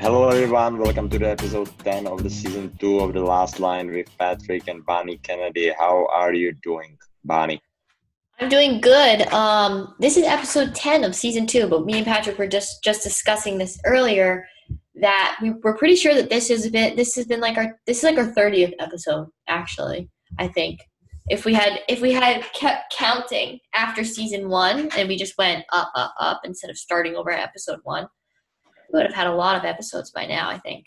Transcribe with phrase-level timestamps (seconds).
[0.00, 0.78] Hello, everyone.
[0.78, 4.68] Welcome to the episode 10 of the season 2 of The Last Line with Patrik
[4.68, 5.72] and Bonnie Kennedy.
[5.76, 7.60] How are you doing, Bonnie?
[8.38, 9.22] I'm doing good.
[9.32, 13.02] Um, this is episode 10 of season 2, but me and Patrik were just just
[13.02, 14.46] discussing this earlier
[14.94, 17.76] that we were pretty sure that this is a bit this has been like our
[17.88, 20.08] this is like our 30th episode actually,
[20.38, 20.78] I think.
[21.28, 25.64] If we had if we had kept counting after season 1 and we just went
[25.72, 28.06] up up up instead of starting over at episode 1,
[28.92, 30.86] we would have had a lot of episodes by now, I think.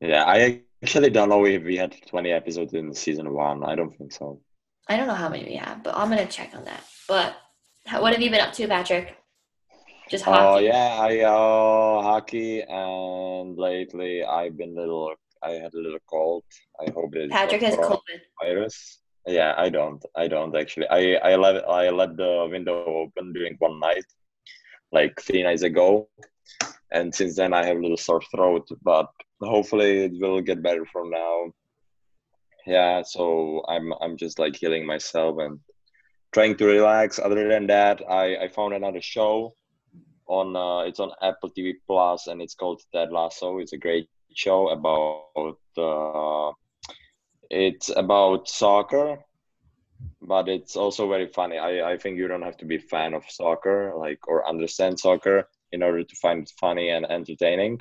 [0.00, 3.64] Yeah, I actually don't know if we had 20 episodes in season 1.
[3.64, 4.40] I don't think so.
[4.88, 6.84] I don't know how many we have, but I'm gonna check on that.
[7.08, 7.36] But
[7.86, 9.10] how, what have you been up to, Patrik?
[10.10, 10.40] Just hockey.
[10.40, 16.44] Oh yeah, I uh hockey and lately I've been little I had a little cold.
[16.80, 18.20] I hope it's Patrik has COVID.
[18.40, 18.98] Virus.
[19.26, 20.04] Yeah, I don't.
[20.16, 20.88] I don't actually.
[20.88, 24.04] I I let I let the window open during one night,
[24.90, 26.08] like three nights ago,
[26.92, 28.68] and since then I have a little sore throat.
[28.82, 29.08] But
[29.40, 31.52] hopefully it will get better from now.
[32.66, 35.58] Yeah so i'm i'm just like healing myself and
[36.32, 37.18] trying to relax.
[37.18, 39.52] Other than that i i found another show
[40.26, 43.58] on uh, it's on apple tv plus and it's called ted lasso.
[43.58, 46.52] It's a great show about uh,
[47.50, 49.18] it's about soccer
[50.20, 51.58] but it's also very funny.
[51.58, 55.48] I i think you don't have to be fan of soccer like or understand soccer
[55.72, 57.80] in order to find it funny and entertaining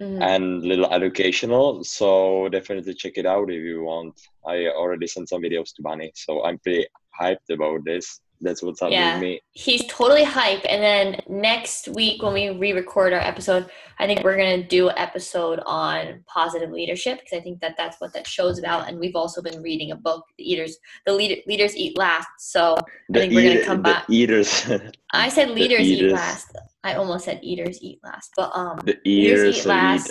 [0.00, 0.22] mm-hmm.
[0.22, 1.84] and little educational.
[1.84, 4.18] So definitely check it out if you want.
[4.46, 6.86] I already sent some videos to Bonnie, so I'm pretty
[7.20, 8.20] hyped about this.
[8.40, 9.40] That's what's up yeah, with me.
[9.50, 10.64] He's totally hype.
[10.68, 14.94] And then next week when we re-record our episode, I think we're gonna do an
[14.96, 18.88] episode on positive leadership because I think that that's what that show's about.
[18.88, 22.28] And we've also been reading a book, The Eaters, the leader, leaders eat last.
[22.38, 22.76] So
[23.08, 24.08] the I think we're gonna come back.
[24.08, 24.70] Eaters.
[25.12, 26.56] I said leaders eat last.
[26.84, 30.06] I almost said eaters eat last, but um, the eaters, eat last.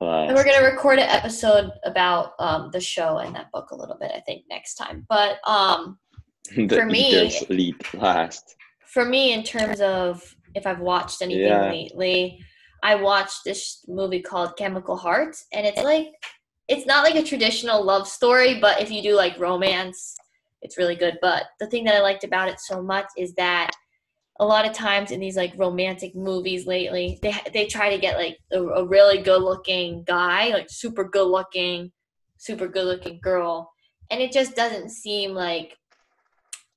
[0.00, 0.28] last.
[0.28, 3.96] And we're gonna record an episode about um the show and that book a little
[4.00, 4.10] bit.
[4.14, 5.98] I think next time, but um
[6.68, 8.56] for me, lead last.
[8.86, 10.22] For me, in terms of
[10.54, 11.70] if I've watched anything yeah.
[11.70, 12.40] lately,
[12.82, 16.08] I watched this movie called Chemical Hearts, and it's like
[16.68, 20.16] it's not like a traditional love story, but if you do like romance,
[20.62, 21.18] it's really good.
[21.22, 23.70] But the thing that I liked about it so much is that
[24.42, 28.16] a lot of times in these like romantic movies lately, they they try to get
[28.16, 31.92] like a, a really good looking guy, like super good looking,
[32.38, 33.70] super good looking girl,
[34.10, 35.76] and it just doesn't seem like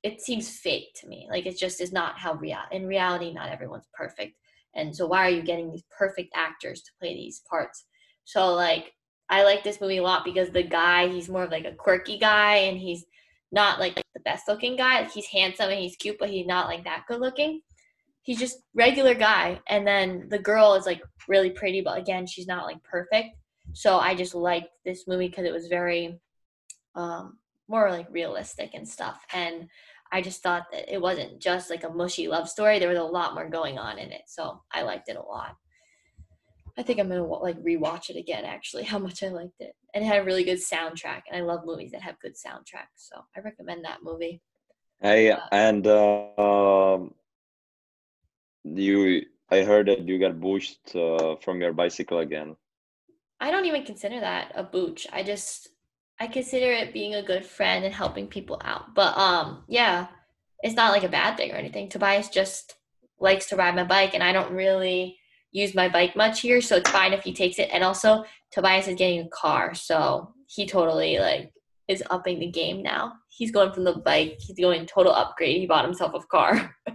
[0.04, 1.26] it seems fake to me.
[1.28, 4.36] Like it just is not how real in reality not everyone's perfect.
[4.76, 7.86] And so why are you getting these perfect actors to play these parts?
[8.24, 8.92] So like
[9.28, 12.16] I like this movie a lot because the guy, he's more of like a quirky
[12.16, 13.04] guy and he's
[13.52, 15.00] not like the best looking guy.
[15.00, 17.60] Like he's handsome and he's cute, but he's not like that good looking.
[18.22, 19.60] He's just regular guy.
[19.68, 23.36] And then the girl is like really pretty, but again, she's not like perfect.
[23.72, 26.20] So I just liked this movie because it was very
[26.94, 29.24] um more like realistic and stuff.
[29.32, 29.68] And
[30.12, 32.78] I just thought that it wasn't just like a mushy love story.
[32.78, 35.56] There was a lot more going on in it, so I liked it a lot.
[36.78, 38.44] I think I'm gonna like rewatch it again.
[38.44, 41.22] Actually, how much I liked it, and it had a really good soundtrack.
[41.28, 44.42] And I love movies that have good soundtracks, so I recommend that movie.
[45.00, 46.98] Hey, uh, and uh,
[48.64, 52.56] you, I heard that you got boosted uh, from your bicycle again.
[53.40, 55.06] I don't even consider that a booch.
[55.12, 55.68] I just
[56.18, 58.94] I consider it being a good friend and helping people out.
[58.94, 60.08] But um, yeah,
[60.62, 61.88] it's not like a bad thing or anything.
[61.88, 62.74] Tobias just
[63.18, 65.18] likes to ride my bike, and I don't really
[65.52, 67.70] use my bike much here, so it's fine if he takes it.
[67.72, 71.52] And also, Tobias is getting a car, so he totally like
[71.88, 73.14] is upping the game now.
[73.28, 75.58] He's going from the bike, he's going total upgrade.
[75.58, 76.94] He bought himself a car, so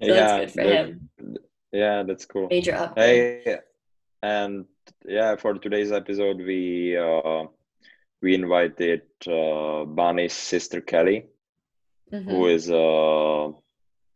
[0.00, 1.10] yeah, that's good for him.
[1.72, 2.48] Yeah, that's cool.
[2.48, 3.42] Major upgrade.
[3.44, 3.58] Hey,
[4.22, 4.64] and
[5.06, 6.96] yeah, for today's episode, we.
[6.96, 7.44] Uh,
[8.22, 11.26] we invited uh, Bonnie's sister Kelly,
[12.12, 12.28] mm-hmm.
[12.28, 13.52] who is a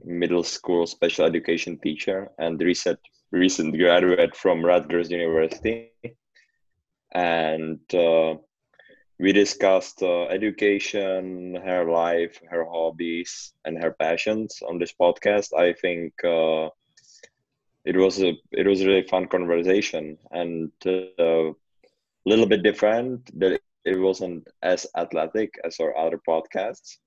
[0.05, 2.99] middle school special education teacher and recent
[3.33, 5.91] recent graduate from Rutgers University,
[7.13, 8.35] and uh,
[9.19, 15.53] we discussed uh, education, her life, her hobbies, and her passions on this podcast.
[15.57, 16.71] I think uh,
[17.85, 21.53] it was a it was a really fun conversation and a uh,
[22.25, 23.39] little bit different.
[23.39, 26.99] The it wasn't as athletic as our other podcasts.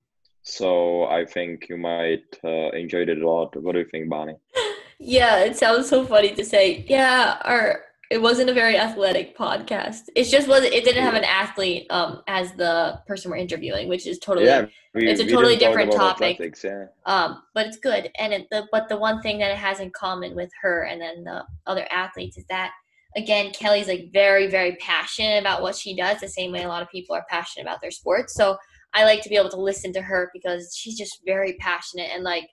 [0.42, 3.56] So I think you might uh, enjoyed it a lot.
[3.56, 4.38] What do you think, Bonnie?
[5.00, 6.86] Yeah, it sounds so funny to say.
[6.88, 10.02] Yeah, our it wasn't a very athletic podcast.
[10.16, 10.64] It just was.
[10.64, 14.46] It didn't have an athlete um as the person we're interviewing, which is totally.
[14.46, 16.36] Yeah, we, it's a totally different topic.
[16.36, 16.86] Athletics, yeah.
[17.06, 19.92] Um, but it's good, and it, the but the one thing that it has in
[19.92, 22.72] common with her and then the other athletes is that
[23.16, 26.82] again, Kelly's like very, very passionate about what she does, the same way a lot
[26.82, 28.34] of people are passionate about their sports.
[28.34, 28.58] So
[28.94, 32.24] I like to be able to listen to her because she's just very passionate and
[32.24, 32.50] like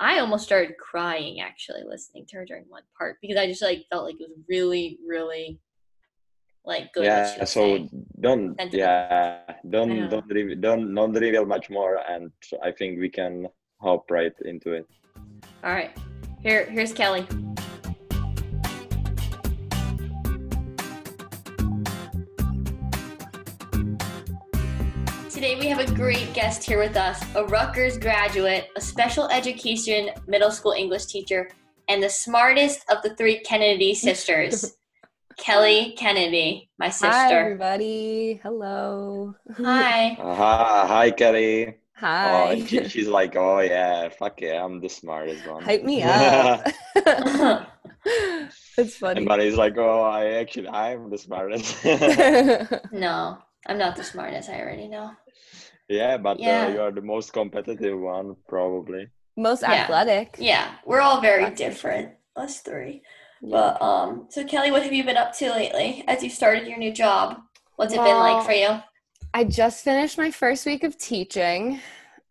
[0.00, 3.84] I almost started crying actually listening to her during one part because I just like
[3.90, 5.58] felt like it was really, really
[6.64, 7.04] like good.
[7.04, 7.90] Yeah, so saying.
[8.20, 12.30] don't yeah don't don't reveal, don't don't reveal much more, and
[12.62, 13.48] I think we can
[13.80, 14.86] hop right into it.
[15.64, 15.96] All right,
[16.42, 17.26] here here's Kelly.
[25.38, 30.10] Today we have a great guest here with us, a Rutgers graduate, a special education
[30.26, 31.48] middle school English teacher,
[31.86, 34.74] and the smartest of the three Kennedy sisters.
[35.38, 37.12] Kelly Kennedy, my sister.
[37.12, 38.40] Hi, everybody.
[38.42, 39.32] Hello.
[39.58, 40.16] Hi.
[40.20, 41.76] Uh, hi, hi, Kelly.
[41.94, 42.56] Hi.
[42.56, 45.62] Oh, she, she's like, oh yeah, fuck yeah, I'm the smartest one.
[45.62, 46.66] Hype me up.
[48.76, 49.24] It's funny.
[49.24, 51.84] And he's like, oh, I actually, I'm the smartest.
[52.90, 54.48] no, I'm not the smartest.
[54.48, 55.12] I already know.
[55.88, 56.66] Yeah, but uh, yeah.
[56.66, 59.08] Uh, you are the most competitive one, probably.
[59.36, 60.36] Most athletic.
[60.38, 63.02] Yeah, we're all very different, us three.
[63.40, 63.50] Yeah.
[63.52, 66.78] But um, so Kelly, what have you been up to lately as you started your
[66.78, 67.40] new job?
[67.76, 68.80] What's it been like for you?
[69.32, 71.80] I just finished my first week of teaching.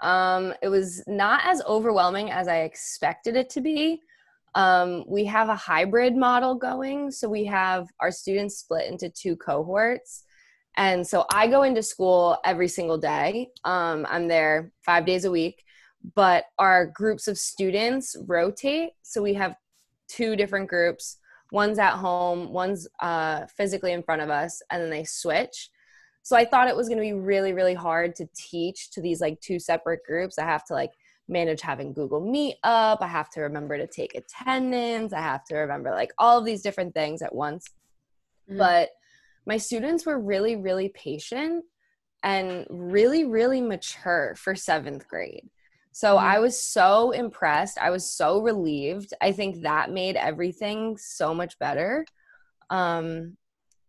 [0.01, 4.01] Um, it was not as overwhelming as I expected it to be.
[4.55, 9.35] Um, we have a hybrid model going, so we have our students split into two
[9.37, 10.23] cohorts.
[10.77, 13.49] And so I go into school every single day.
[13.63, 15.63] Um, I'm there five days a week,
[16.15, 18.91] but our groups of students rotate.
[19.01, 19.55] So we have
[20.07, 21.17] two different groups.
[21.51, 25.69] One's at home, one's uh, physically in front of us, and then they switch.
[26.21, 29.21] So I thought it was going to be really, really hard to teach to these
[29.21, 30.37] like two separate groups.
[30.37, 30.91] I have to like
[31.29, 33.01] manage having Google Meet up.
[33.01, 35.13] I have to remember to take attendance.
[35.13, 37.65] I have to remember like all of these different things at once.
[38.51, 38.57] Mm.
[38.57, 38.89] But
[39.47, 41.63] my students were really, really patient
[42.21, 45.49] and really, really mature for seventh grade.
[45.93, 46.27] So mm-hmm.
[46.27, 47.79] I was so impressed.
[47.79, 49.13] I was so relieved.
[49.21, 52.05] I think that made everything so much better.
[52.69, 53.37] Um,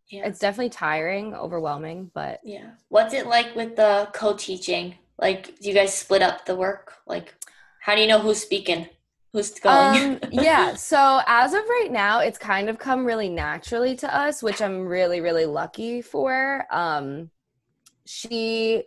[0.09, 0.27] yeah.
[0.27, 2.71] It's definitely tiring, overwhelming, but yeah.
[2.89, 4.95] What's it like with the co-teaching?
[5.19, 6.95] Like, do you guys split up the work?
[7.07, 7.35] Like,
[7.81, 8.89] how do you know who's speaking?
[9.33, 10.15] Who's going?
[10.15, 10.75] Um, yeah.
[10.75, 14.87] So as of right now, it's kind of come really naturally to us, which I'm
[14.87, 16.65] really, really lucky for.
[16.71, 17.31] Um,
[18.07, 18.85] she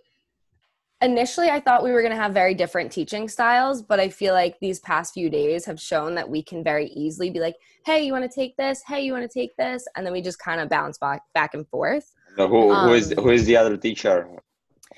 [1.02, 4.34] initially I thought we were going to have very different teaching styles, but I feel
[4.34, 7.56] like these past few days have shown that we can very easily be like,
[7.86, 8.84] "Hey, you want to take this?
[8.88, 11.54] Hey, you want to take this?" and then we just kind of bounce back back
[11.54, 12.14] and forth.
[12.38, 14.28] So who, um, who is um, who is the other teacher?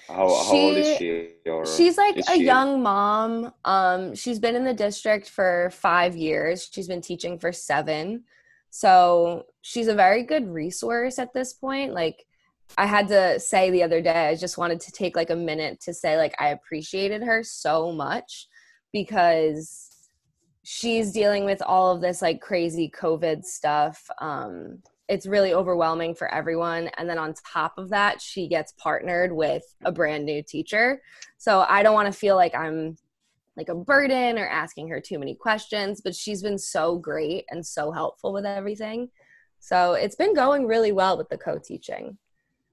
[0.08, 1.50] How, she, old is she?
[1.50, 2.44] Or she's like a she...
[2.44, 3.54] young mom.
[3.66, 6.70] Um, she's been in the district for five years.
[6.72, 8.24] She's been teaching for seven.
[8.70, 11.94] So she's a very good resource at this point.
[11.94, 12.26] Like
[12.78, 15.80] I had to say the other day, I just wanted to take like a minute
[15.82, 18.48] to say, like, I appreciated her so much
[18.92, 19.90] because
[20.64, 24.10] she's dealing with all of this like crazy COVID stuff.
[24.20, 24.82] Um,
[25.14, 26.90] it's really overwhelming for everyone.
[26.98, 31.04] And then on top of that, she gets partnered with a brand new teacher.
[31.38, 32.98] So I don't want to feel like I'm
[33.56, 37.64] like a burden or asking her too many questions, but she's been so great and
[37.64, 39.10] so helpful with everything.
[39.60, 42.18] So it's been going really well with the co teaching.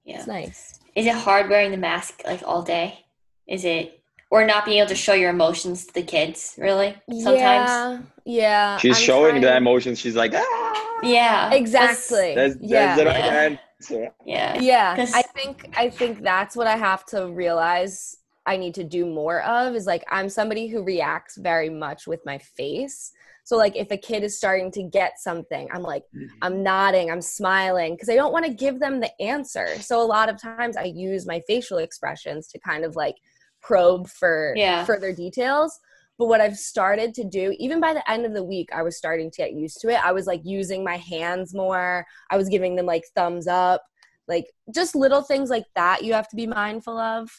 [0.03, 0.17] Yeah.
[0.17, 0.79] It's nice.
[0.95, 3.05] Is it hard wearing the mask like all day?
[3.47, 4.01] Is it
[4.31, 6.95] or not being able to show your emotions to the kids, really?
[7.07, 7.35] Sometimes.
[7.35, 7.99] Yeah.
[8.25, 8.77] Yeah.
[8.77, 9.41] She's I'm showing trying...
[9.41, 9.99] the emotions.
[9.99, 10.90] She's like, ah!
[11.03, 11.53] Yeah.
[11.53, 12.35] Exactly.
[12.35, 12.95] That's, that's, yeah.
[12.95, 14.09] That's yeah.
[14.25, 14.59] Yeah.
[14.59, 15.05] Yeah.
[15.13, 18.15] I think I think that's what I have to realize
[18.45, 22.21] I need to do more of is like I'm somebody who reacts very much with
[22.25, 23.11] my face.
[23.43, 26.27] So like if a kid is starting to get something, I'm like mm-hmm.
[26.41, 29.67] I'm nodding, I'm smiling because I don't want to give them the answer.
[29.79, 33.15] So a lot of times I use my facial expressions to kind of like
[33.61, 34.85] probe for yeah.
[34.85, 35.79] further details.
[36.17, 38.97] But what I've started to do, even by the end of the week, I was
[38.97, 40.05] starting to get used to it.
[40.05, 42.05] I was like using my hands more.
[42.29, 43.81] I was giving them like thumbs up,
[44.27, 47.29] like just little things like that you have to be mindful of.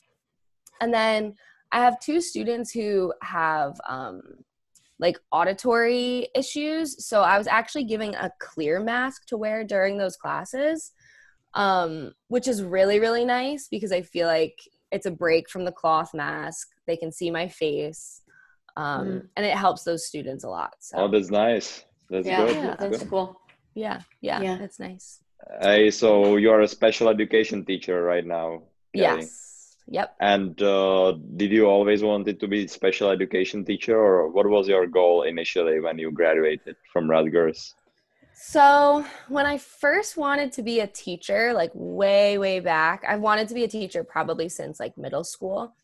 [0.80, 1.34] And then
[1.70, 4.20] I have two students who have um,
[4.98, 7.04] like auditory issues.
[7.04, 10.92] So I was actually giving a clear mask to wear during those classes,
[11.54, 14.58] um, which is really, really nice because I feel like
[14.90, 16.68] it's a break from the cloth mask.
[16.86, 18.21] They can see my face.
[18.76, 19.28] Um, mm.
[19.36, 20.74] And it helps those students a lot.
[20.80, 20.98] So.
[20.98, 21.84] Oh, that's nice.
[22.10, 22.56] That's yeah, good.
[22.56, 23.10] Yeah, that's, good.
[23.10, 23.40] cool.
[23.74, 25.20] Yeah, yeah, yeah, that's nice.
[25.60, 28.62] Hey, so you're a special education teacher right now.
[28.92, 29.76] Yes.
[29.88, 30.16] Yep.
[30.20, 34.86] And uh, did you always wanted to be special education teacher, or what was your
[34.86, 37.74] goal initially when you graduated from Rutgers?
[38.34, 43.48] So, when I first wanted to be a teacher, like way, way back, I wanted
[43.48, 45.74] to be a teacher probably since like middle school.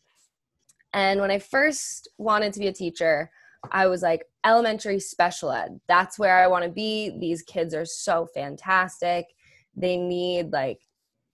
[0.93, 3.31] And when I first wanted to be a teacher,
[3.71, 5.79] I was like, elementary special ed.
[5.87, 7.17] That's where I want to be.
[7.19, 9.25] These kids are so fantastic.
[9.75, 10.79] They need like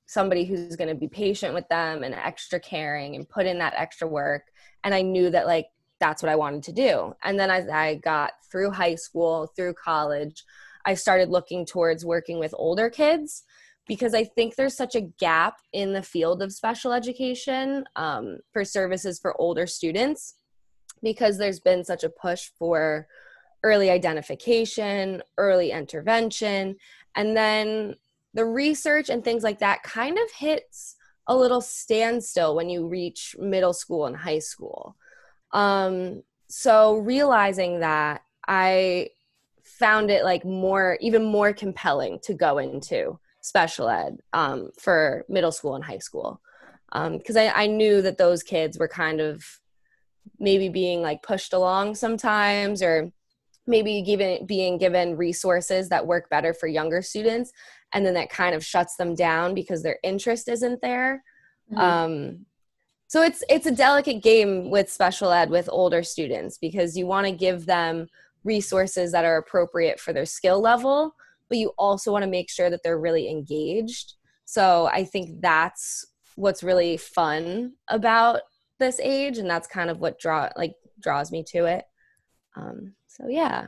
[0.07, 3.73] somebody who's going to be patient with them and extra caring and put in that
[3.75, 4.43] extra work.
[4.83, 5.67] And I knew that like
[5.99, 7.13] that's what I wanted to do.
[7.23, 10.43] And then as I got through high school, through college,
[10.85, 13.43] I started looking towards working with older kids
[13.87, 18.65] because I think there's such a gap in the field of special education um, for
[18.65, 20.35] services for older students
[21.03, 23.07] because there's been such a push for
[23.63, 26.75] early identification, early intervention,
[27.15, 27.95] and then
[28.33, 30.95] the research and things like that kind of hits
[31.27, 34.95] a little standstill when you reach middle school and high school.
[35.51, 39.09] Um, so realizing that, I
[39.63, 45.51] found it like more, even more compelling to go into special ed um, for middle
[45.51, 46.41] school and high school
[46.91, 49.43] because um, I, I knew that those kids were kind of
[50.39, 53.11] maybe being like pushed along sometimes or
[53.67, 57.51] maybe given being given resources that work better for younger students
[57.93, 61.23] and then that kind of shuts them down because their interest isn't there
[61.71, 61.79] mm-hmm.
[61.79, 62.45] um,
[63.05, 67.27] so it's it's a delicate game with special ed with older students because you want
[67.27, 68.07] to give them
[68.43, 71.15] resources that are appropriate for their skill level
[71.49, 74.13] but you also want to make sure that they're really engaged.
[74.45, 78.41] So i think that's what's really fun about
[78.79, 81.85] this age and that's kind of what draw like draws me to it.
[82.55, 83.67] Um so yeah.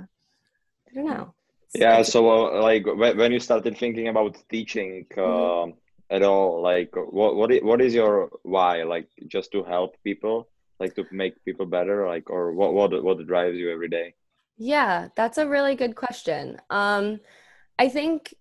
[0.89, 1.33] I don't know.
[1.63, 5.71] It's yeah so uh, like when you started thinking about teaching mm-hmm.
[5.71, 8.83] uh, at all like what what is, what is your why?
[8.83, 10.47] Like just to help people?
[10.79, 12.07] Like to make people better?
[12.07, 14.13] Like or what what what drives you every day?
[14.57, 16.59] Yeah that's a really good question.
[16.69, 17.19] Um
[17.79, 18.33] i think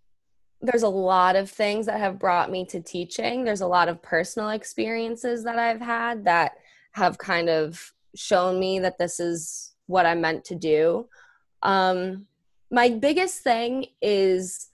[0.61, 3.45] there's a lot of things that have brought me to teaching.
[3.45, 6.53] There's a lot of personal experiences that I've had that
[6.93, 11.07] have kind of shown me that this is what I'm meant to do.
[11.63, 12.27] Um,
[12.71, 14.69] my biggest thing is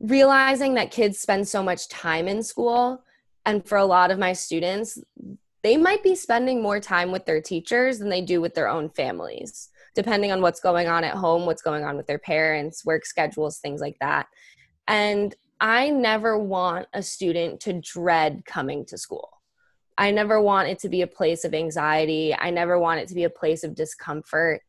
[0.00, 3.04] realizing that kids spend so much time in school.
[3.46, 4.98] And for a lot of my students,
[5.62, 8.88] they might be spending more time with their teachers than they do with their own
[8.90, 13.06] families, depending on what's going on at home, what's going on with their parents, work
[13.06, 14.26] schedules, things like that.
[14.88, 19.30] And I never want a student to dread coming to school.
[19.96, 22.34] I never want it to be a place of anxiety.
[22.34, 24.60] I never want it to be a place of discomfort.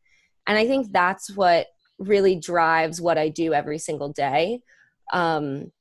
[0.46, 1.66] And I think that's what
[1.98, 4.60] really drives what I do every single day.
[5.12, 5.72] Um,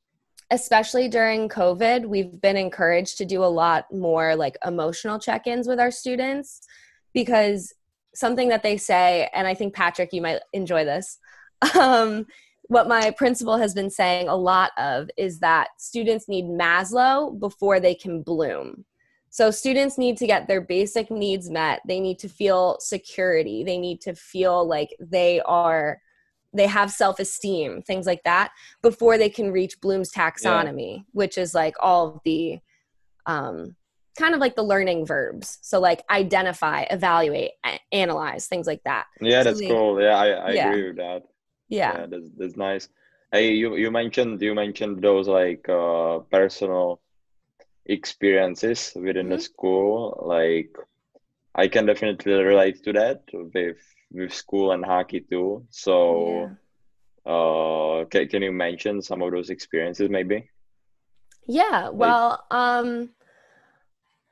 [0.52, 5.68] especially during COVID, we've been encouraged to do a lot more like emotional check ins
[5.68, 6.62] with our students
[7.14, 7.74] because
[8.16, 11.20] something that they say, and I think Patrik, you might enjoy this,
[11.80, 12.26] um,
[12.68, 17.80] what my principal has been saying a lot of is that students need Maslow before
[17.80, 18.86] they can bloom.
[19.30, 21.82] So students need to get their basic needs met.
[21.88, 23.64] They need to feel security.
[23.64, 26.02] They need to feel like they are
[26.54, 31.04] they have self-esteem, things like that before they can reach Bloom's taxonomy, yeah.
[31.12, 32.60] which is like all of the
[33.26, 33.76] um
[34.18, 35.58] kind of like the learning verbs.
[35.62, 37.52] So like identify, evaluate,
[37.92, 39.06] analyze, things like that.
[39.22, 40.02] Yeah, so that's they, cool.
[40.02, 40.70] Yeah, I, I yeah.
[40.70, 41.24] agree with that
[41.70, 42.90] yeah, yeah that's, that's nice
[43.32, 47.02] hey you you mentioned you mentioned those like uh personal
[47.86, 49.36] experiences within mm-hmm.
[49.36, 50.76] the school like
[51.56, 53.78] i can definitely relate to that with
[54.12, 56.50] with school and hockey too so
[57.26, 57.32] yeah.
[57.32, 60.50] uh can, can you mention some of those experiences maybe
[61.48, 63.10] yeah well um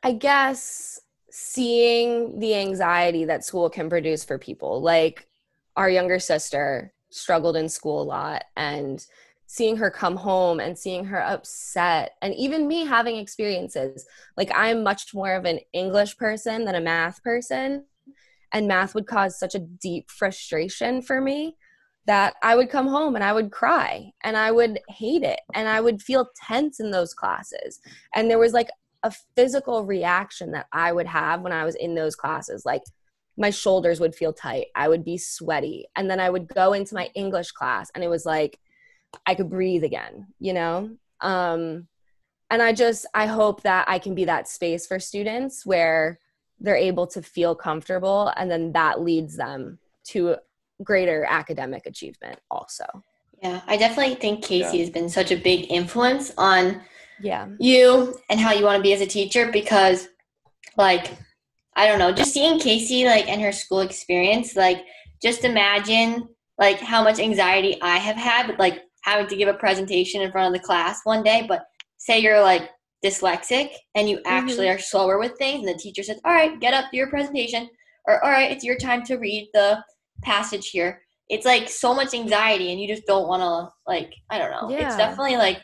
[0.04, 1.00] i guess
[1.32, 5.28] seeing the anxiety that school can produce for people like
[5.76, 9.06] our younger sister struggled in school a lot and
[9.46, 14.06] seeing her come home and seeing her upset and even me having experiences
[14.38, 17.84] like i'm much more of an english person than a math person
[18.52, 21.56] and math would cause such a deep frustration for me
[22.06, 25.68] that i would come home and i would cry and i would hate it and
[25.68, 27.80] i would feel tense in those classes.
[28.14, 28.70] And there was like
[29.04, 32.82] a physical reaction that i would have when i was in those classes like
[33.38, 34.68] my shoulders would feel tight.
[34.76, 35.88] I would be sweaty.
[35.96, 38.60] And then I would go into my English class and it was like
[39.26, 40.92] I could breathe again, you know?
[41.22, 41.88] Um,
[42.50, 46.20] and I just, I hope that I can be that space for students where
[46.60, 50.36] they're able to feel comfortable and then that leads them to
[50.84, 52.86] greater academic achievement also.
[53.42, 54.84] Yeah, I definitely think Casey yeah.
[54.84, 56.82] has been such a big influence on
[57.24, 60.08] yeah you and how you want to be as a teacher because
[60.78, 61.12] like
[61.76, 64.86] I don't know, just seeing Casey like and her school experience, like
[65.22, 66.28] just imagine
[66.60, 70.32] like how much anxiety I have had with like having to give a presentation in
[70.32, 71.46] front of the class one day.
[71.48, 71.66] But
[71.98, 72.70] say you're like
[73.04, 74.76] dyslexic and you actually mm-hmm.
[74.76, 77.70] are slower with things, and the teacher says, "All right, get up, do your presentation,"
[78.08, 79.84] or "All right, it's your time to read the
[80.22, 84.38] passage here." It's like so much anxiety, and you just don't want to like I
[84.38, 84.70] don't know.
[84.70, 84.88] Yeah.
[84.88, 85.62] It's definitely like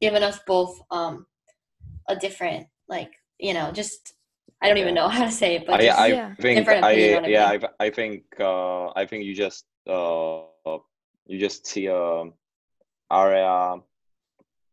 [0.00, 1.26] given us both um
[2.08, 4.14] a different like you know just
[4.62, 6.34] I don't even know how to say it, but I, I yeah.
[6.40, 6.92] think I,
[7.26, 10.42] yeah, I, I think uh, I think you just uh,
[11.26, 12.24] you just see a
[13.12, 13.76] area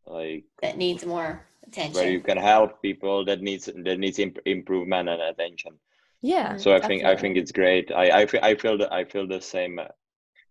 [0.06, 4.38] like that needs more attention where you can help people that needs that needs imp-
[4.46, 5.72] improvement and attention.
[6.20, 6.56] Yeah.
[6.56, 7.90] So I think I think it's great.
[7.92, 9.80] I I feel I feel the, I feel the same.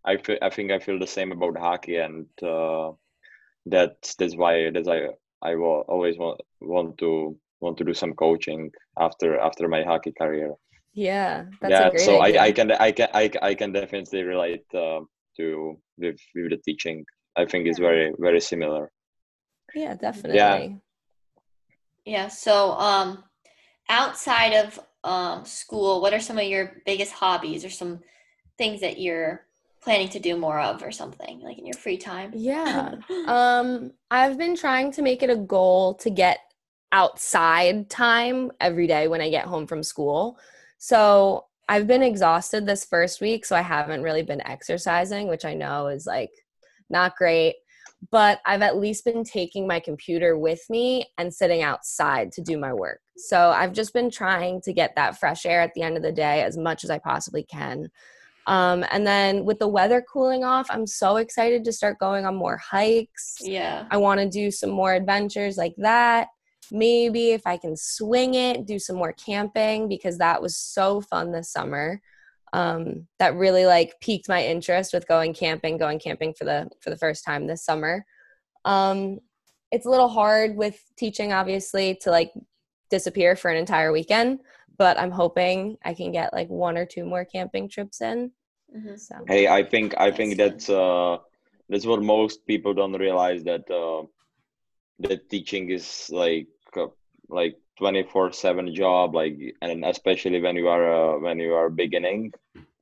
[0.06, 2.92] I feel I think I feel the same about hockey, and uh,
[3.70, 5.10] that's that's why that's why
[5.42, 10.14] I will always want want to want to do some coaching after after my hockey
[10.18, 10.54] career.
[10.94, 12.06] Yeah, that's yeah.
[12.06, 12.42] so idea.
[12.42, 15.02] I, I can I can I, I can definitely relate uh,
[15.38, 17.06] to with with the teaching.
[17.36, 18.92] I think it's very very similar.
[19.76, 20.38] Yeah, definitely.
[20.38, 20.70] Yeah.
[22.06, 22.28] Yeah.
[22.30, 23.24] So, um,
[23.90, 28.00] outside of um, school, what are some of your biggest hobbies or some
[28.58, 29.47] things that you're
[29.88, 32.29] planning to do more of or something like in your free time?
[32.36, 32.96] Yeah.
[33.25, 36.39] um, I've been trying to make it a goal to get
[36.91, 40.38] outside time every day when I get home from school.
[40.77, 45.53] So I've been exhausted this first week, so I haven't really been exercising, which I
[45.53, 46.32] know is like
[46.89, 47.56] not great.
[48.12, 52.58] But I've at least been taking my computer with me and sitting outside to do
[52.58, 53.00] my work.
[53.15, 56.12] So I've just been trying to get that fresh air at the end of the
[56.12, 57.89] day as much as I possibly can.
[58.48, 62.36] Um, and then with the weather cooling off, I'm so excited to start going on
[62.36, 63.36] more hikes.
[63.42, 63.86] Yeah.
[63.92, 66.30] I want to do some more adventures like that
[66.72, 71.32] maybe if I can swing it, do some more camping because that was so fun
[71.32, 72.01] this summer.
[72.54, 76.89] Um, that really like piqued my interest with going camping, going camping for the for
[76.89, 78.06] the first time this summer.
[78.63, 79.19] Um,
[79.72, 82.32] it's a little hard with teaching, obviously, to like
[82.89, 84.39] disappear for an entire weekend,
[84.78, 88.32] but I'm hoping I can get like one or two more camping trips in.
[88.75, 88.95] Mm-hmm.
[88.95, 89.15] So.
[89.27, 91.17] Hey, I think I think that's uh,
[91.69, 94.06] that's what most people don't realize that uh,
[94.99, 96.47] that teaching is like
[97.30, 102.32] like 24 7 job like and especially when you are uh, when you are beginning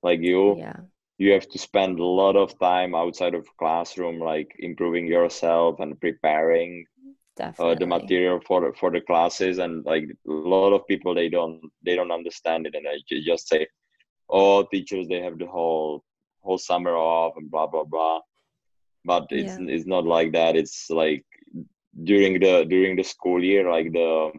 [0.04, 0.78] like you yeah.
[1.18, 6.00] you have to spend a lot of time outside of classroom like improving yourself and
[6.00, 6.86] preparing
[7.40, 9.58] uh, the material for for the classes.
[9.58, 12.76] And like a lot of people they don't they don't understand it.
[12.76, 13.68] And they just say
[14.30, 16.04] oh teachers they have the whole
[16.42, 18.20] whole summer off and blah blah blah.
[19.04, 19.68] But it's yeah.
[19.76, 20.56] it's not like that.
[20.56, 21.26] It's like
[22.04, 24.32] during the during the school year like the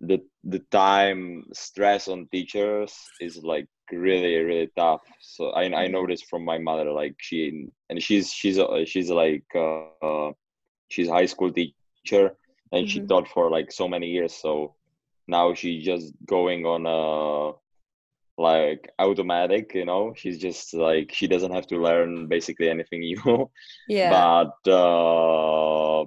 [0.00, 5.02] the the time stress on teachers is like really really tough.
[5.20, 9.44] So i i know this from my mother like she and she's she's she's like
[9.54, 10.30] uh,
[10.88, 12.36] she's a high school teacher
[12.72, 12.86] and mm-hmm.
[12.86, 14.34] she taught for like so many years.
[14.34, 14.74] So
[15.28, 17.56] now she's just going on a
[18.42, 20.12] like automatic you know?
[20.16, 23.50] She's just like she doesn't have to learn basically anything new.
[23.88, 24.10] Yeah.
[24.10, 26.04] But uh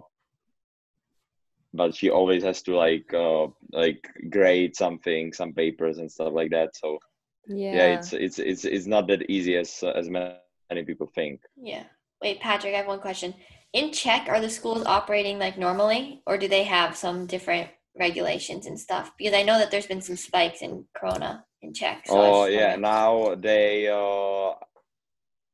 [1.74, 6.52] but she always has to like uh like grade something some papers and stuff like
[6.52, 6.76] that.
[6.76, 7.00] So
[7.48, 7.96] yeah, yeah.
[7.96, 11.42] it's it's it's it's not that easy as as many people think.
[11.56, 11.84] Yeah.
[12.22, 13.34] Wait patrik i have one question.
[13.74, 17.70] In czech are the schools operating like normally or do they have some different
[18.00, 19.12] regulations and stuff?
[19.18, 22.06] Because i know that there's been some spikes in corona in Czech.
[22.06, 24.54] So oh yeah, now they uh,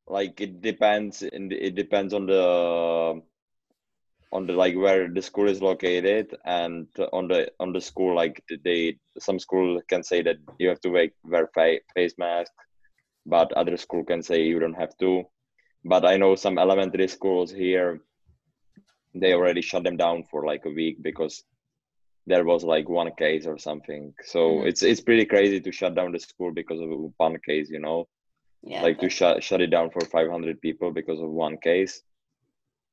[0.07, 1.23] like it depends.
[1.23, 3.21] it depends on the
[4.31, 8.41] on the like where the school is located and on the on the school like
[8.63, 11.49] they some school can say that you have to wear wear
[11.93, 12.51] face mask
[13.25, 15.23] but other school can say you don't have to
[15.83, 17.99] but i know some elementary schools here
[19.13, 21.43] they already shut them down for like a week because
[22.27, 24.67] there was like one case or something so mm-hmm.
[24.67, 28.07] it's it's pretty crazy to shut down the school because of one case you know
[28.63, 29.03] yeah, like but...
[29.03, 32.03] to shut shut it down for 500 people because of one case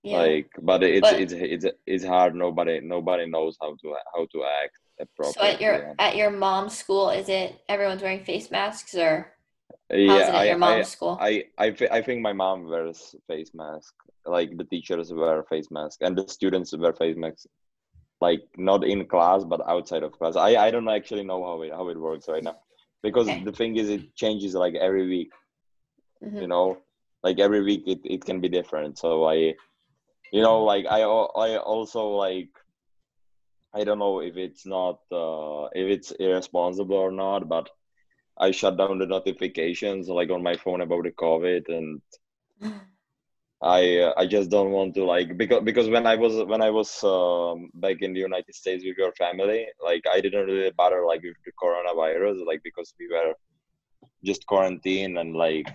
[0.02, 0.18] yeah.
[0.18, 1.20] like but it's but...
[1.20, 4.78] it's it's it's hard nobody nobody knows how to how to act
[5.14, 5.92] properly so at your yeah.
[5.98, 9.32] at your mom's school is it everyone's wearing face masks or
[9.90, 11.18] yeah, I, your mom's I, school?
[11.20, 13.94] I, I, I think my mom wears face mask.
[14.26, 17.46] Like the teachers wear face mask and the students wear face masks
[18.20, 21.72] like not in class but outside of class i i don't actually know how it
[21.72, 22.57] how it works right now
[23.02, 23.44] because okay.
[23.44, 25.31] the thing is it changes like every week
[26.22, 26.38] mm-hmm.
[26.38, 26.78] you know
[27.22, 29.35] like every week it, it can be different so i
[30.33, 32.50] you know like i i also like
[33.74, 37.70] i don't know if it's not uh if it's irresponsible or not but
[38.38, 42.00] I shut down the notifications like on my phone about the COVID, and
[43.60, 46.70] I uh, I just don't want to like because because when I was when I
[46.70, 51.04] was um, back in the United States with your family, like I didn't really bother
[51.04, 53.34] like with the coronavirus, like because we were
[54.24, 55.68] just quarantined and like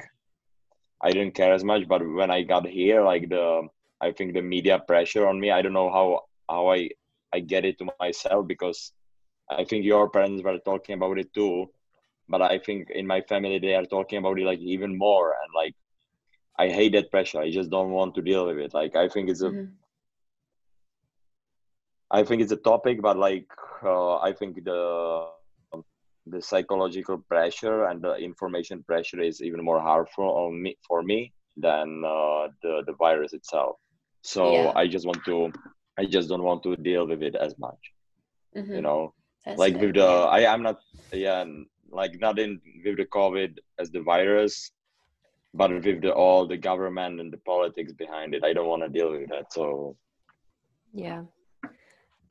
[1.01, 1.85] I didn't care as much.
[1.87, 3.67] But when I got here, like the
[3.99, 6.89] I think the media pressure on me, I don't know how how I
[7.33, 8.93] I get it to myself because
[9.49, 11.69] I think your parents were talking about it too,
[12.29, 15.51] but I think in my family they are talking about it like even more and
[15.53, 15.75] like
[16.57, 17.39] I hate that pressure.
[17.39, 18.73] I just don't want to deal with it.
[18.73, 19.71] Like I think it's a mm-hmm.
[22.11, 23.47] I think it's a topic, but like
[23.83, 25.27] uh, I think the
[26.27, 31.33] the psychological pressure and the information pressure is even more harmful on me for me
[31.57, 33.77] than uh, the the virus itself.
[34.21, 34.73] So yeah.
[34.75, 35.51] I just want to
[35.97, 37.91] I just don't want to deal with it as much.
[38.55, 38.73] Mm-hmm.
[38.73, 39.13] You know,
[39.45, 40.05] That's like with the.
[40.05, 40.79] I I'm not
[41.11, 41.45] yeah
[41.91, 44.71] like not in with the COVID as the virus,
[45.53, 48.43] but with the all the government and the politics behind it.
[48.43, 49.53] I don't want to deal with that.
[49.53, 49.95] So
[50.93, 51.23] yeah.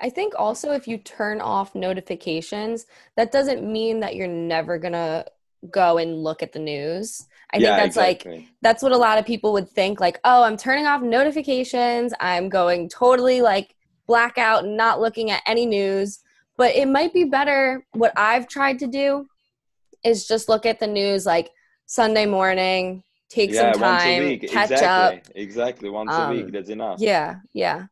[0.01, 5.25] I think also if you turn off notifications, that doesn't mean that you're never gonna
[5.71, 7.29] go and look at the news.
[7.55, 8.39] I yeah, think that's exactly.
[8.39, 12.13] like that's what a lot of people would think like, "Oh, I'm turning off notifications.
[12.19, 13.77] I'm going totally like
[14.09, 16.21] blackout and not looking at any news."
[16.57, 19.27] But it might be better what I've tried to do
[20.05, 21.51] is just look at the news like
[21.87, 25.19] Sunday morning, take yeah, some time, catch exactly.
[25.19, 25.23] up.
[25.35, 27.01] Exactly, once um, a week, that's enough.
[27.01, 27.87] Yeah, yeah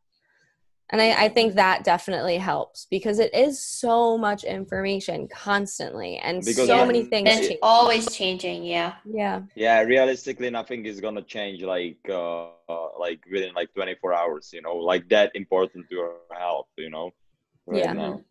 [0.91, 6.43] and I, I, think that definitely helps because it is so much information constantly and
[6.43, 11.63] because so many things it's always changing yeah yeah yeah realistically nothing is gonna change
[11.63, 12.47] like uh,
[12.99, 17.11] like within like 24 hours you know like that important to your health you know
[17.65, 18.21] right yeah now.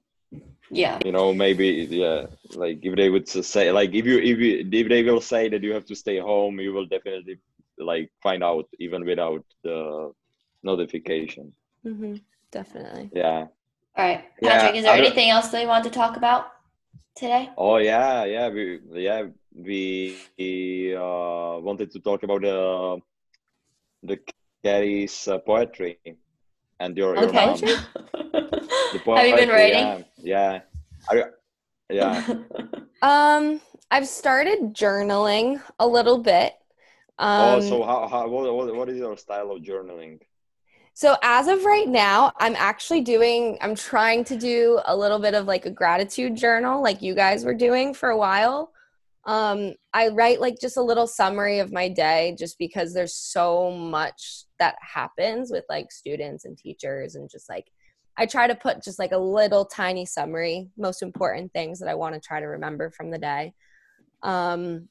[0.70, 4.68] Yeah you know maybe yeah like if they would say like if you if you
[4.70, 7.38] if they will say that you have to stay home you will definitely
[7.78, 10.12] like find out even without the
[10.62, 11.52] notification
[11.84, 12.14] mm-hmm
[12.50, 13.10] definitely.
[13.12, 13.46] Yeah.
[13.96, 14.42] All right, Patrik.
[14.42, 16.52] Yeah, is there anything else that you want to talk about
[17.16, 17.50] today?
[17.56, 22.98] Oh yeah, yeah, we yeah we uh, wanted to talk about the
[24.02, 24.18] the
[24.62, 25.98] Kelly's uh, poetry
[26.78, 27.74] and your, your poetry.
[28.98, 29.30] poetry.
[29.30, 30.04] Have you been writing?
[30.18, 30.60] Yeah,
[31.12, 31.24] yeah.
[31.90, 32.34] yeah.
[33.02, 36.54] um, I've started journaling a little bit.
[37.18, 40.20] Um, oh, so how, how what, what is your style of journaling?
[40.94, 45.34] So as of right now, I'm actually doing I'm trying to do a little bit
[45.34, 48.72] of like a gratitude journal like you guys were doing for a while.
[49.24, 53.70] Um I write like just a little summary of my day just because there's so
[53.70, 57.70] much that happens with like students and teachers and just like
[58.20, 61.94] I try to put just like a little tiny summary, most important things that I
[61.94, 63.54] want to try to remember from the day.
[64.22, 64.88] Um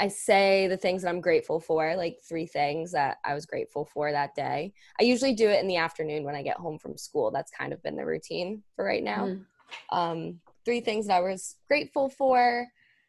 [0.00, 3.84] I say the things that I'm grateful for, like three things that I was grateful
[3.84, 4.72] for that day.
[5.00, 7.32] I usually do it in the afternoon when I get home from school.
[7.32, 9.24] That's kind of been the routine for right now.
[9.24, 9.44] mm
[9.90, 12.66] Um, three things that I was grateful for,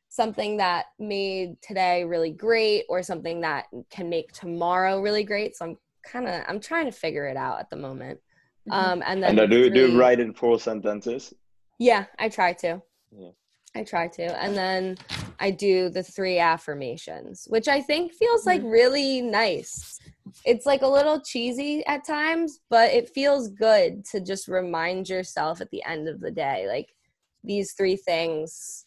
[0.07, 5.55] something that made today really great, or something that can make tomorrow really great.
[5.55, 8.19] So I'm kind of I'm trying to figure it out at the moment.
[8.69, 8.91] Mm-hmm.
[8.91, 11.33] Um, and then and do, do you write in four sentences?
[11.79, 12.81] Yeah, I try to.
[13.11, 13.29] Yeah.
[13.75, 14.41] I try to.
[14.41, 14.97] And then
[15.39, 18.69] I do the three affirmations, which I think feels like mm-hmm.
[18.69, 19.99] really nice.
[20.45, 25.61] It's like a little cheesy at times, but it feels good to just remind yourself
[25.61, 26.93] at the end of the day, like
[27.43, 28.85] these three things.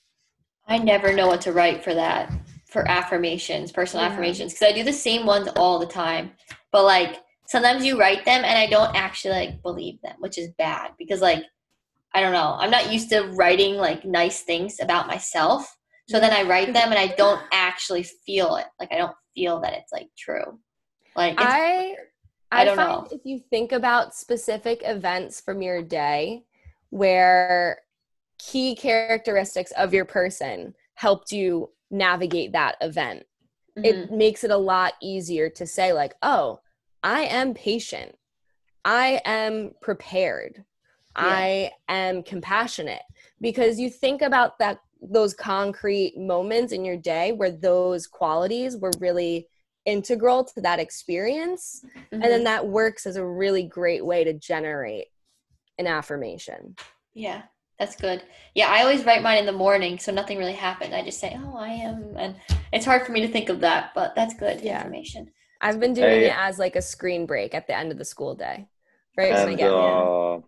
[0.67, 2.33] I never know what to write for that,
[2.69, 4.13] for affirmations, personal yeah.
[4.13, 6.33] affirmations, because I do the same ones all the time.
[6.71, 7.22] But like
[7.53, 11.21] sometimes you write them and I don't actually like believe them, which is bad because
[11.21, 11.45] like
[12.15, 12.57] I don't know.
[12.59, 15.77] I'm not used to writing like nice things about myself.
[16.09, 18.67] So then I write them and I don't actually feel it.
[18.81, 20.59] Like I don't feel that it's like true.
[21.15, 21.97] Like I
[22.51, 23.07] I, I don't know.
[23.11, 26.45] If you think about specific events from your day
[26.89, 27.81] where
[28.39, 33.25] key characteristics of your person helped you navigate that event,
[33.79, 33.85] mm-hmm.
[33.85, 36.61] it makes it a lot easier to say like, "Oh,
[37.03, 38.17] I am patient.
[38.85, 40.65] I am prepared.
[41.17, 41.25] yeah.
[41.25, 43.03] I am compassionate
[43.41, 48.93] because you think about that those concrete moments in your day where those qualities were
[49.01, 49.49] really
[49.85, 52.15] integral to that experience mm-hmm.
[52.15, 52.45] and then mm-hmm.
[52.45, 55.07] that works as a really great way to generate
[55.79, 56.77] an affirmation
[57.15, 57.43] yeah
[57.81, 58.23] that's good
[58.55, 61.37] yeah i always write mine in the morning so nothing really happened i just say
[61.43, 62.37] oh i am and
[62.73, 64.77] it's hard for me to think of that but that's good yeah.
[64.77, 65.29] information
[65.63, 66.27] i've been doing hey.
[66.27, 68.69] it as like a screen break at the end of the school day
[69.17, 70.39] right and, uh,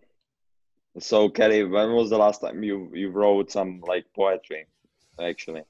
[0.98, 4.66] so Kelly, when was the last time you you wrote some like poetry,
[5.20, 5.62] actually?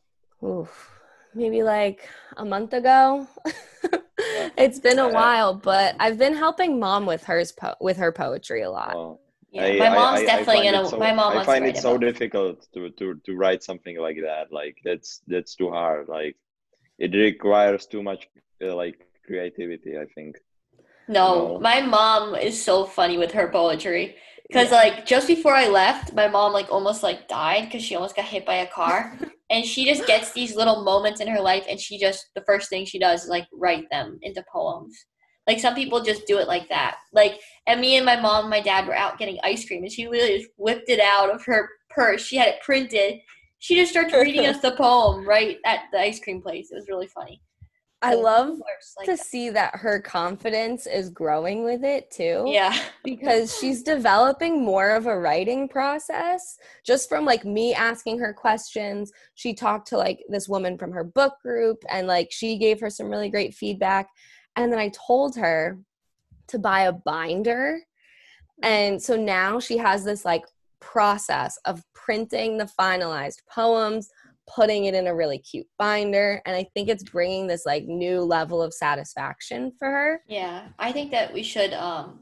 [0.42, 1.00] Oof,
[1.34, 3.26] maybe like a month ago.
[4.58, 8.62] it's been a while, but I've been helping mom with hers po- with her poetry
[8.62, 8.94] a lot.
[8.94, 9.20] Oh.
[9.50, 10.88] Yeah, I- my I- mom's I- I definitely find gonna.
[10.88, 14.18] so- my mom I find it so a difficult to, to to write something like
[14.20, 14.52] that.
[14.52, 16.08] Like that's that's too hard.
[16.08, 16.36] Like
[16.98, 18.28] it requires too much
[18.62, 19.98] uh, like creativity.
[19.98, 20.36] I think.
[21.08, 21.60] No, No.
[21.60, 24.16] my mom is so funny with her poetry.
[24.52, 24.76] Cause Yeah.
[24.76, 28.26] like just before I left, my mom like almost like died because she almost got
[28.26, 29.18] hit by a car,
[29.50, 32.68] and she just gets these little moments in her life, and she just the first
[32.68, 34.94] thing she does is like write them into poems.
[35.46, 36.96] Like some people just do it like that.
[37.12, 39.92] Like and me and my mom, and my dad were out getting ice cream, and
[39.92, 42.22] she literally just whipped it out of her purse.
[42.24, 43.20] She had it printed.
[43.60, 46.70] She just starts reading us the poem right at the ice cream place.
[46.70, 47.40] It was really funny.
[48.04, 49.24] I love people are just like to that.
[49.24, 52.44] see that her confidence is growing with it too.
[52.46, 52.76] yeah.
[53.02, 59.12] because she's developing more of a writing process just from like me asking her questions
[59.34, 62.90] she talked to like this woman from her book group and like she gave her
[62.90, 64.08] some really great feedback
[64.56, 65.78] and then i told her
[66.46, 67.80] to buy a binder
[68.62, 68.64] mm-hmm.
[68.64, 70.44] and so now she has this like
[70.80, 74.10] process of printing the finalized poems
[74.46, 78.20] putting it in a really cute binder and i think it's bringing this like new
[78.20, 82.20] level of satisfaction for her Yeah, I think that we should um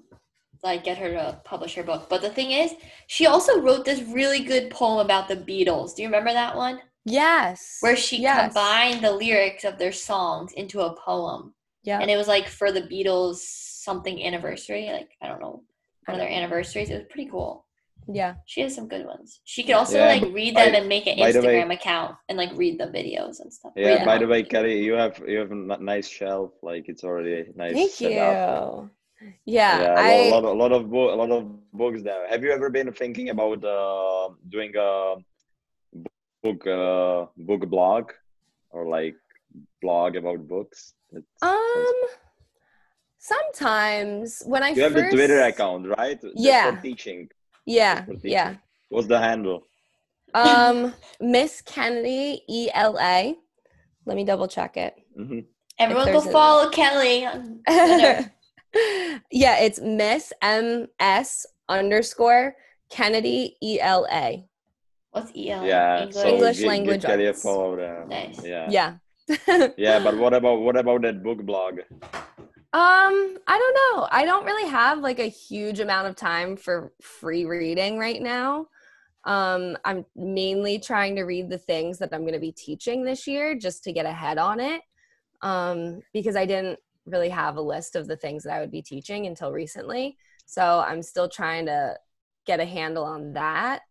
[0.62, 2.08] like get her to publish her book.
[2.08, 2.74] But the thing is,
[3.08, 5.96] she also wrote this really good poem about the Beatles.
[5.96, 6.80] Do you remember that one?
[7.04, 8.52] yes Where she yes.
[8.52, 11.54] combined the lyrics of their songs into a poem.
[11.82, 13.38] yeah And it was like for the Beatles
[13.88, 15.64] something anniversary, like I don't know,
[16.06, 16.36] one of their I don't know.
[16.44, 16.90] anniversaries.
[16.90, 17.66] It was pretty cool.
[18.08, 19.40] Yeah She has some good ones.
[19.44, 21.72] She could also Yeah, like read them by- and make an by the way- Instagram
[21.72, 23.72] account and like read the videos and stuff.
[23.76, 23.88] Yeah.
[23.96, 25.54] Read By the way, Kelly, you have you have a
[25.92, 26.50] nice shelf.
[26.62, 27.72] Like it's already nice.
[27.74, 28.18] Thank you.
[28.18, 28.88] up.
[29.44, 32.26] Yeah, Yeah, I a lot, a lot of bo- a lot of books there.
[32.28, 35.14] Have you ever been thinking about uh, doing a
[36.42, 38.10] book uh, book blog
[38.70, 39.14] or like
[39.80, 40.94] blog about books?
[41.12, 41.94] It sounds- um
[43.18, 46.20] sometimes when I you have first the Twitter account, right?
[46.20, 46.74] Just Yeah.
[46.74, 47.28] For teaching.
[47.66, 48.30] Yeah, for teaching.
[48.32, 48.54] yeah.
[48.88, 49.62] What's the handle?
[50.34, 53.34] Um, Miss Kennedy E L A.
[54.06, 54.94] Let me double check it.
[55.16, 55.40] hmm
[55.78, 57.60] Everyone go there's a- follow Kelly on
[59.30, 62.54] yeah, it's Miss M S underscore
[62.90, 64.44] Kennedy E L A.
[65.12, 65.64] What's EL?
[65.66, 66.02] Yeah.
[66.04, 66.14] English.
[66.14, 68.04] So English gi- language give Kelly a follow there.
[68.08, 68.40] Nice.
[68.44, 68.68] Yeah.
[68.70, 68.92] Yeah.
[69.78, 71.80] Yeah, but what about what about that book blog?
[72.74, 74.08] Um, I don't know.
[74.10, 78.68] I don't really have like a huge amount of time for free reading right now.
[79.24, 83.26] Um, I'm mainly trying to read the things that I'm going to be teaching this
[83.26, 84.80] year just to get ahead on it.
[85.42, 88.82] Um, because I didn't really have a list of the things that I would be
[88.82, 90.16] teaching until recently.
[90.46, 91.96] So I'm still trying to
[92.46, 93.82] get a handle on that.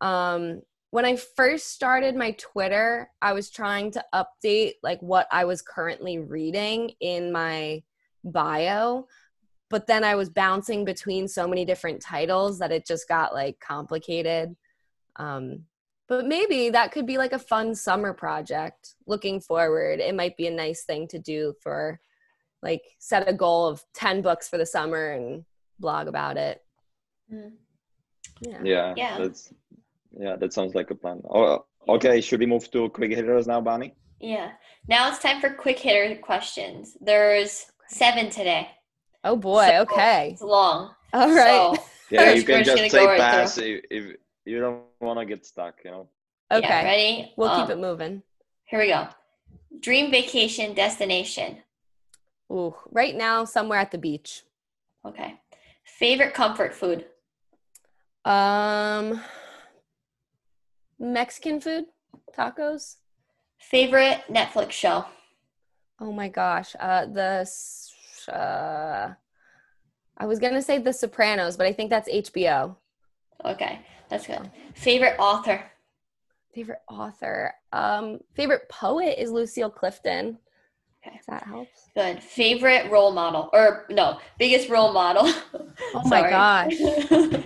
[0.00, 5.44] Um, when I first started my Twitter, I was trying to update like what I
[5.44, 7.82] was currently reading in my
[8.24, 9.06] bio
[9.70, 13.58] but then i was bouncing between so many different titles that it just got like
[13.60, 14.54] complicated
[15.16, 15.60] um
[16.06, 20.46] but maybe that could be like a fun summer project looking forward it might be
[20.46, 22.00] a nice thing to do for
[22.62, 25.44] like set a goal of 10 books for the summer and
[25.78, 26.60] blog about it
[27.32, 27.52] Mm.
[28.42, 28.94] yeah Yeah.
[28.96, 29.18] Yeah.
[29.18, 29.52] That's
[30.18, 31.22] yeah, that sounds like a plan.
[31.28, 32.20] Oh, okay.
[32.20, 33.94] Should we move to quick hitters now, Bonnie?
[34.20, 34.52] Yeah.
[34.88, 36.96] Now it's time for quick hitter questions.
[37.00, 38.68] There's seven today.
[39.24, 40.94] oh boy So- okay It's long.
[41.12, 44.60] all right So, Yeah, you can just just gonna say right pass if, if you
[44.60, 45.80] don't want to get stuck.
[45.84, 46.08] You know.
[46.52, 47.32] okay yeah, ready?
[47.36, 48.22] we'll Um, keep it moving
[48.66, 49.08] Here we go.
[49.80, 51.58] Dream vacation destination.
[52.52, 54.42] Ooh, right now somewhere at the beach
[55.06, 55.34] Okay.
[55.84, 57.04] Favorite comfort food.
[58.24, 59.20] Um,
[60.98, 61.84] Mexican food,
[62.36, 62.96] tacos.
[63.58, 65.04] Favorite Netflix show.
[66.00, 67.48] Oh my gosh, uh, the
[68.32, 69.14] uh,
[70.16, 72.76] I was gonna say The Sopranos, but I think that's HBO.
[73.44, 74.50] Okay, that's good.
[74.74, 75.62] Favorite author.
[76.54, 80.38] Favorite author, um, favorite poet is Lucille Clifton.
[81.06, 81.16] Okay.
[81.18, 81.88] If that helps.
[81.94, 82.22] Good.
[82.22, 83.50] Favorite role model.
[83.52, 85.24] Or no, biggest role model.
[85.94, 86.74] Oh my gosh.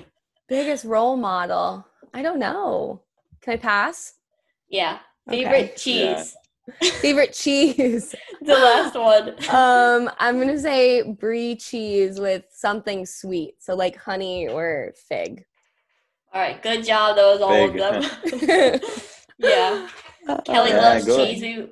[0.49, 1.87] Biggest role model.
[2.15, 3.03] I don't know.
[3.43, 4.15] Can I pass?
[4.69, 5.01] yeah.
[5.29, 5.43] Okay.
[5.43, 6.37] Favorite cheese.
[7.01, 8.15] Favorite cheese.
[8.41, 9.31] The last one.
[9.51, 15.45] um, I'm gonna say brie cheese with something sweet, so like honey or fig.
[16.33, 17.17] All right, good job.
[17.17, 17.81] That was all Big.
[17.81, 18.03] of
[18.41, 18.81] them.
[19.39, 19.89] yeah.
[20.45, 21.29] Kelly Yeah, loves good.
[21.29, 21.43] cheese.
[21.43, 21.69] We,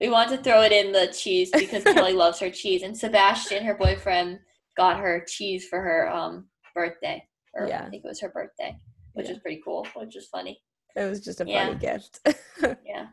[0.00, 2.82] we want to throw it in the cheese because Kelly loves her cheese.
[2.82, 4.40] And Sebastian, her boyfriend,
[4.76, 7.22] got her cheese for her um birthday.
[7.54, 7.84] Or Yeah.
[7.86, 8.76] I think it was her birthday,
[9.14, 9.32] which Yeah.
[9.32, 10.60] is pretty cool, which is funny.
[10.96, 11.66] It was just a Yeah.
[11.66, 12.20] funny gift.
[12.84, 13.06] Yeah.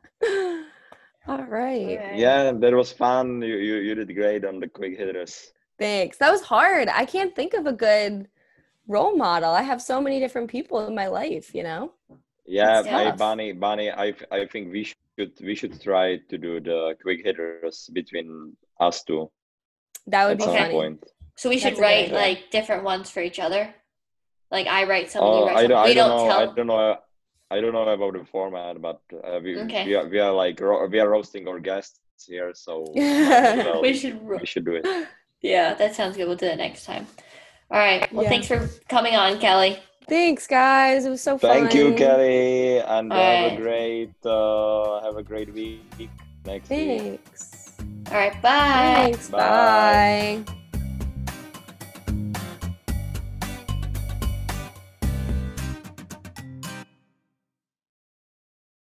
[1.27, 1.99] All right.
[1.99, 2.17] Alright.
[2.17, 3.41] Yeah, that was fun.
[3.41, 5.51] You, you you did great on the quick hitters.
[5.77, 6.17] Thanks.
[6.17, 6.87] That was hard.
[6.87, 8.27] I can't think of a good
[8.87, 9.51] role model.
[9.51, 11.91] I have so many different people in my life, you know?
[12.45, 13.17] Yeah, That's hey, tough.
[13.17, 17.89] Bonnie, Bonnie, I I think we should we should try to do the quick hitters
[17.93, 19.29] between us two
[20.07, 20.63] That would at be some Okay.
[20.63, 20.73] funny.
[20.73, 21.03] point.
[21.35, 23.73] So we should That's a good write like different ones for each other.
[24.49, 26.27] Like I write some, you Oh, write I don't, we I don't don't know.
[26.33, 26.39] tell.
[26.39, 26.97] I don't know.
[27.49, 29.85] I don't know about the format, but uh, we, Okay.
[29.85, 33.93] we are we are like ro- we are roasting our guests here, so well we
[33.93, 34.21] should.
[34.27, 34.85] ro- we should do it.
[35.39, 36.27] Yeah, that sounds good.
[36.27, 37.05] We'll do it next time.
[37.69, 38.11] All right.
[38.11, 38.29] Well, Yeah.
[38.29, 39.77] thanks for coming on, Kelly.
[40.09, 41.05] Thanks, guys.
[41.05, 41.51] It was so fun.
[41.51, 43.53] Thank you, Kelly, and have Alright.
[43.59, 46.09] a great uh, have a great week
[46.43, 47.21] next week.
[47.29, 47.77] Thanks.
[48.09, 48.33] All right.
[48.41, 49.11] Bye.
[49.13, 49.29] Thanks.
[49.29, 50.43] Bye.
[50.47, 50.56] Bye.